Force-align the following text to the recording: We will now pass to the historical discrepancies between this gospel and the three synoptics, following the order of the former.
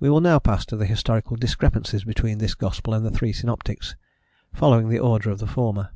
We 0.00 0.08
will 0.08 0.22
now 0.22 0.38
pass 0.38 0.64
to 0.64 0.78
the 0.78 0.86
historical 0.86 1.36
discrepancies 1.36 2.04
between 2.04 2.38
this 2.38 2.54
gospel 2.54 2.94
and 2.94 3.04
the 3.04 3.10
three 3.10 3.34
synoptics, 3.34 3.94
following 4.54 4.88
the 4.88 4.98
order 4.98 5.28
of 5.28 5.40
the 5.40 5.46
former. 5.46 5.90